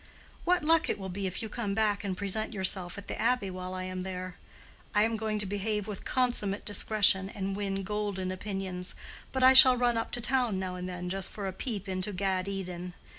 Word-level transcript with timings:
What 0.45 0.63
luck 0.63 0.89
it 0.89 0.97
will 0.97 1.09
be 1.09 1.27
if 1.27 1.43
you 1.43 1.47
come 1.47 1.75
back 1.75 2.03
and 2.03 2.17
present 2.17 2.55
yourself 2.55 2.97
at 2.97 3.07
the 3.07 3.21
Abbey 3.21 3.51
while 3.51 3.75
I 3.75 3.83
am 3.83 4.01
there! 4.01 4.35
I 4.95 5.03
am 5.03 5.15
going 5.15 5.37
to 5.37 5.45
behave 5.45 5.85
with 5.87 6.05
consummate 6.05 6.65
discretion 6.65 7.29
and 7.29 7.55
win 7.55 7.83
golden 7.83 8.31
opinions, 8.31 8.95
But 9.31 9.43
I 9.43 9.53
shall 9.53 9.77
run 9.77 9.97
up 9.97 10.09
to 10.13 10.19
town 10.21 10.57
now 10.57 10.73
and 10.73 10.89
then, 10.89 11.07
just 11.07 11.29
for 11.29 11.45
a 11.45 11.53
peep 11.53 11.87
into 11.87 12.13
Gad 12.13 12.47
Eden. 12.47 12.95